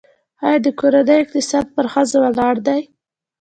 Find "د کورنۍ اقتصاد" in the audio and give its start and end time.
0.65-1.65